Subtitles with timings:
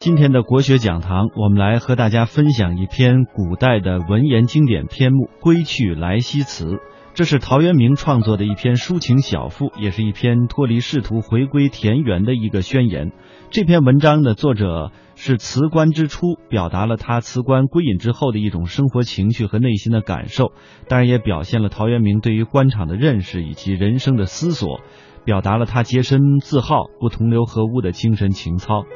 [0.00, 6.64] 今天的国学讲堂，我们来和大家分享一篇古代的文言经典篇目《归去来兮辞》。
[7.12, 13.12] 这是陶渊明创作的一篇抒情小赋，也是一篇脱离仕途回归田园的一个宣言。
[13.50, 20.52] 这篇文章的作者是辞官之初，表达了他辞官归隐之后的一种生活情绪和内心的感受，
[20.88, 24.80] 当然也表现了陶渊明对于官场的认识以及人生的思索，
[25.26, 28.86] 表达了他洁身自好、不同流合污的精神情操。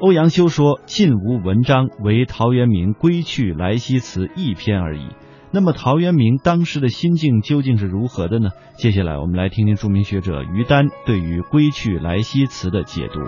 [0.00, 5.08] 欧阳修说：“晋无文章，唯陶渊明《归去来兮辞》一篇而已。”
[5.52, 8.50] 那么，陶渊明当时的心境究竟是如何的呢？
[8.76, 13.20] 接下来，我们来听听著名学者于丹对于《归去来兮辞》的解读。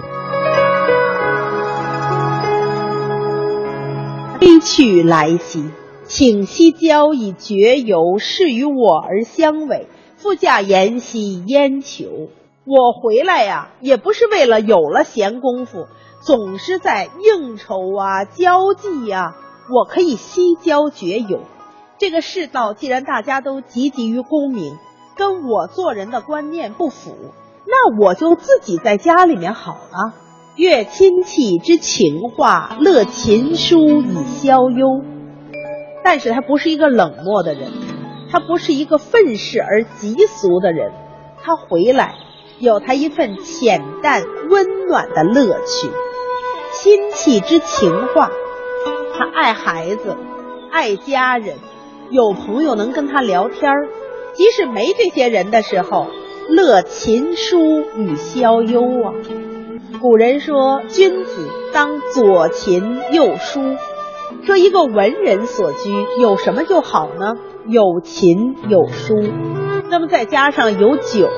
[4.41, 5.71] 归去来兮，
[6.03, 9.87] 请西郊以绝游，是与我而相违。
[10.17, 12.29] 复驾言兮焉求？
[12.65, 15.87] 我回来呀，也不是为了有了闲工夫。
[16.21, 19.37] 总是在应酬啊、交际呀，
[19.71, 21.41] 我可以西郊绝游。
[21.99, 24.77] 这个世道既然大家都汲汲于功名，
[25.17, 27.17] 跟我做人的观念不符，
[27.67, 30.15] 那我就自己在家里面好了。
[30.57, 35.03] 阅亲戚之情话，乐琴书以消忧。
[36.03, 37.71] 但是他不是一个冷漠的人，
[38.31, 40.93] 他不是一个愤世而极俗的人，
[41.43, 42.15] 他回来
[42.59, 45.91] 有他一份浅淡温暖的乐趣。
[46.87, 48.31] 亲戚之情话，
[49.19, 50.17] 他爱孩子，
[50.71, 51.57] 爱家人，
[52.11, 53.73] 有朋友能跟他聊天。
[54.35, 56.07] 即使没这些人的时候，
[56.49, 57.59] 乐琴书
[57.97, 59.13] 与消忧啊。
[60.01, 63.75] 古人说，君子当左琴右书。
[64.45, 67.35] 说一个文人所居有什么就好呢？
[67.67, 69.17] 有琴有书，
[69.91, 71.29] 那么再加上有酒，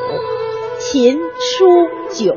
[0.78, 2.34] 琴书酒。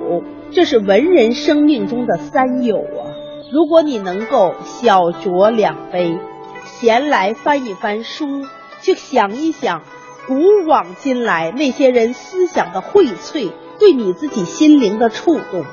[0.54, 3.08] 这是文人生命中的三友啊！
[3.54, 6.18] 如果你能够小酌两杯，
[6.66, 8.46] 闲来翻一翻书，
[8.82, 9.84] 去想一想
[10.28, 10.36] 古
[10.68, 15.64] 往今来那些人思想的荟萃，对你自己心灵的触动，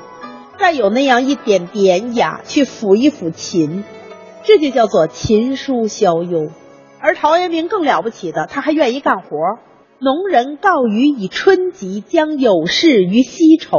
[0.57, 3.83] 再有那样一点典雅，去抚一抚琴，
[4.43, 6.47] 这就叫做琴书消忧。
[7.01, 9.27] 而陶渊明更了不起的，他还愿意干活。
[9.99, 13.77] 农人告余以春及，将有事于西畴。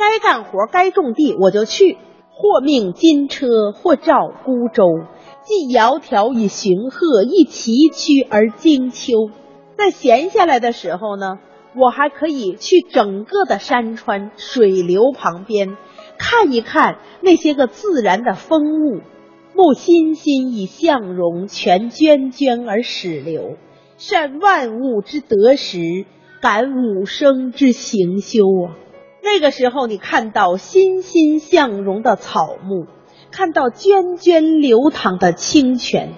[0.00, 1.98] 该干活该种地，我就去。
[2.32, 4.84] 或命金车，或召孤舟，
[5.44, 9.12] 既窈窕以寻壑，亦崎岖而经丘。
[9.76, 11.38] 在闲下来的时候呢，
[11.76, 15.76] 我还可以去整个的山川水流旁边，
[16.16, 19.02] 看一看那些个自然的风物。
[19.54, 23.56] 慕欣欣以向荣，泉涓涓而始流。
[23.98, 26.06] 善万物之得时，
[26.40, 28.76] 感五声之行休啊。
[29.22, 32.86] 那个时候，你看到欣欣向荣的草木，
[33.30, 36.14] 看到涓涓流淌的清泉，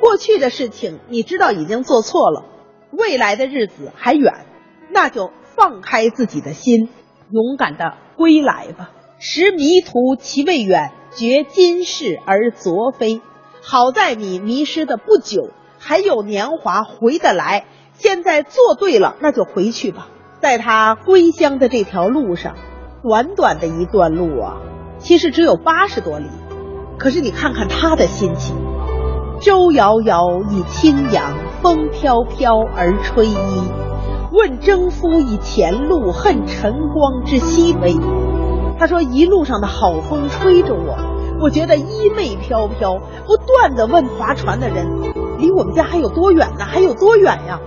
[0.00, 2.44] 过去的事情你知道已经做错了，
[2.90, 4.46] 未来的日子还远，
[4.90, 6.88] 那就放开自己的心，
[7.30, 8.90] 勇敢的归来吧。
[9.18, 13.20] 识迷途其未远，觉今是而昨非。
[13.62, 17.66] 好在你迷失的不久，还有年华回得来。
[17.92, 20.08] 现在做对了，那就回去吧。
[20.40, 22.54] 在他归乡的这条路上，
[23.02, 24.56] 短短的一段路啊，
[24.98, 26.24] 其实只有八十多里。
[26.98, 28.56] 可是你看看他的心情：
[29.42, 33.62] 舟遥遥以轻扬，风飘飘而吹衣。
[34.32, 37.94] 问征夫以前路，恨晨光之熹微。
[38.78, 40.96] 他说一路上的好风吹着我，
[41.38, 44.86] 我觉得衣袂飘飘，不断的问划船的人：
[45.38, 46.64] 离我们家还有多远呢？
[46.64, 47.60] 还有多远呀？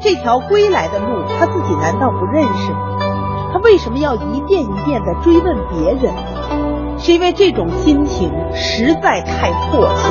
[0.00, 2.72] 这条归来的路，他自己难道不认识？
[3.52, 6.12] 他为什么要一遍一遍地追问别人？
[6.98, 10.08] 是因为这种心情实在太迫切。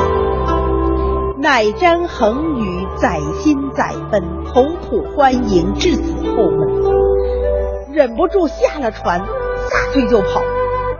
[1.38, 6.68] 乃瞻横宇，载心载奔，同土欢迎，至此后门。
[7.92, 10.40] 忍不住下了船，撒腿就跑。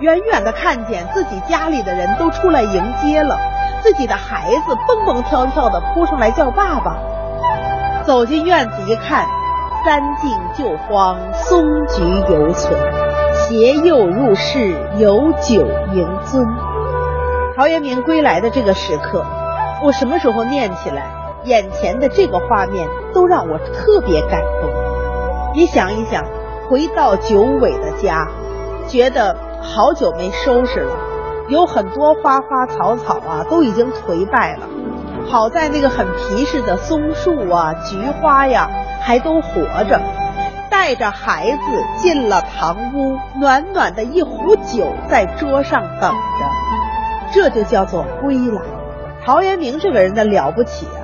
[0.00, 3.36] 远远的看见自己家里的人都出来迎接了，
[3.82, 6.96] 自己的孩子蹦蹦跳跳的扑上来叫爸爸。
[8.06, 9.26] 走进院子一看，
[9.84, 12.72] 三径旧荒，松菊犹存。
[13.48, 16.46] 携幼入室，有酒盈樽。
[17.56, 19.24] 陶渊明归来的这个时刻，
[19.82, 21.10] 我什么时候念起来，
[21.46, 24.70] 眼前的这个画面都让我特别感动。
[25.52, 26.24] 你想一想，
[26.68, 28.28] 回到九尾的家，
[28.86, 30.92] 觉得好久没收拾了，
[31.48, 34.68] 有很多花花草草啊，都已经颓败了。
[35.26, 38.70] 好在那个很皮实的松树啊，菊花呀，
[39.00, 40.00] 还都活着。
[40.70, 46.46] 带着孩子进了堂屋，暖暖的一壶酒在桌上等着。
[47.32, 48.62] 这就叫做归来。
[49.24, 51.02] 陶渊明这个人的了不起啊，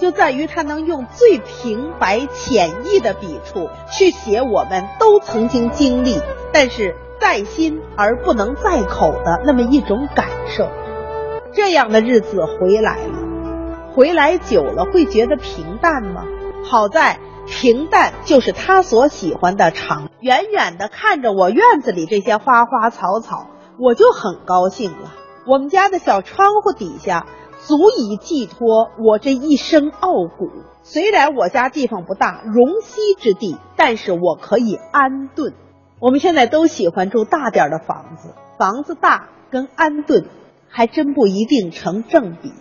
[0.00, 6.18] 就在于他能用最平白浅易的笔触去写我们都曾经经历，
[6.52, 10.68] 但是在心而不能在口的那么一种感受。
[11.52, 13.17] 这样的日子回来了，
[13.98, 16.22] 回来久了会觉得平淡吗？
[16.62, 17.18] 好在
[17.48, 20.08] 平淡就是他所喜欢的长。
[20.20, 25.12] 远远的看着我院子里这些花花草草，我就很高兴了。
[25.48, 27.26] 我们家的小窗户底下。
[27.60, 30.48] 足以寄托我这一生傲骨。
[30.84, 35.52] 虽然我家地方不大，容膝之地，但是我可以安顿。
[35.98, 40.26] 我们现在都喜欢住大点的房子，房子大跟安顿
[40.68, 42.52] 还真不一定成正比。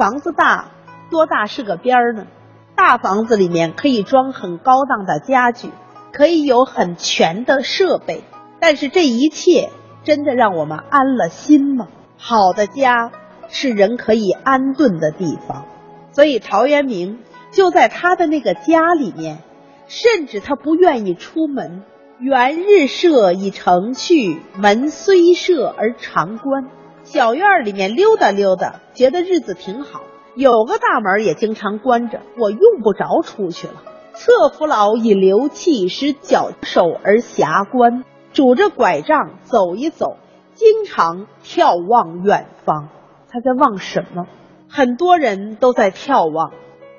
[0.00, 0.70] 房子大
[1.10, 2.26] 多大是个边儿呢？
[2.74, 5.68] 大房子里面可以装很高档的家具，
[6.10, 8.24] 可以有很全的设备，
[8.60, 9.68] 但是这一切
[10.02, 11.88] 真的让我们安了心吗？
[12.16, 13.12] 好的家。
[13.52, 15.66] 是人可以安顿的地方，
[16.12, 17.18] 所以陶渊明
[17.50, 19.38] 就在他的那个家里面，
[19.86, 21.82] 甚至他不愿意出门。
[22.20, 26.70] 元日射以成趣，门虽设而常关。
[27.12, 30.02] 小院里面溜达溜达，觉得日子挺好。
[30.36, 33.82] 有个大门也经常关着，我用不着出去了。
[34.12, 38.04] 侧扶老以流气，使脚手而遐观。
[38.32, 40.18] 拄着拐杖走一走，
[40.54, 42.88] 经常眺望远方。
[43.28, 44.28] 他在望什么？
[44.68, 46.52] 很多人都在眺望，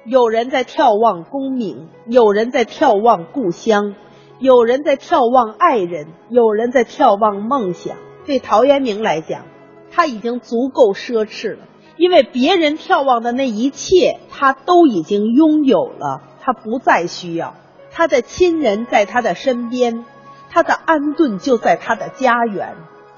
[0.04, 3.96] 有人在眺望功名，有人在眺望故乡，
[4.40, 7.96] 有人在眺望爱人，有人在眺望梦想。
[8.26, 9.46] 对陶渊明来讲，
[9.92, 11.68] 他已经足够奢侈了，
[11.98, 17.54] 因为别人眺望的那一切，他都已经拥有了，他不再需要。
[17.92, 20.06] 他的亲人在他的身边，
[20.50, 22.76] 他的安顿就在他的家园。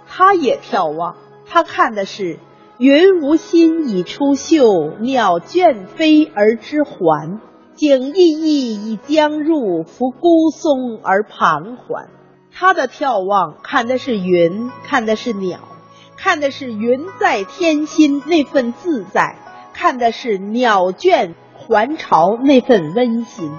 [0.08, 1.16] 他也眺望，
[1.46, 2.40] 他看的是。
[2.80, 7.40] 云无心以出岫，鸟倦飞而知还。
[7.76, 12.10] 景翳翳以将入，扶孤松而盘桓。
[12.52, 15.60] 他的眺望看的是云，看的是鸟，
[16.24, 19.36] 看的是云在天心那份自在，
[19.74, 23.52] 看的是鸟倦还巢那份温馨。